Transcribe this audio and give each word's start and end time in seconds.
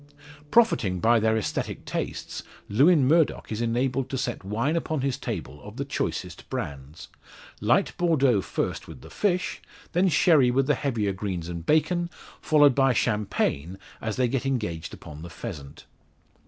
Profiting 0.49 0.99
by 0.99 1.19
their 1.19 1.37
aesthetic 1.37 1.85
tastes, 1.85 2.41
Lewin 2.67 3.07
Murdock 3.07 3.51
is 3.51 3.61
enabled 3.61 4.09
to 4.09 4.17
set 4.17 4.43
wines 4.43 4.75
upon 4.77 5.01
his 5.01 5.15
table 5.15 5.61
of 5.61 5.77
the 5.77 5.85
choicest 5.85 6.49
brands. 6.49 7.07
Light 7.59 7.93
Bordeaux 7.99 8.41
first 8.41 8.87
with 8.87 9.01
the 9.01 9.11
fish, 9.11 9.61
then 9.91 10.09
sherry 10.09 10.49
with 10.49 10.65
the 10.65 10.73
heavier 10.73 11.13
greens 11.13 11.47
and 11.47 11.67
bacon, 11.67 12.09
followed 12.41 12.73
by 12.73 12.93
champagne 12.93 13.77
as 14.01 14.15
they 14.15 14.27
get 14.27 14.43
engaged 14.43 14.91
upon 14.95 15.21
the 15.21 15.29
pheasant. 15.29 15.85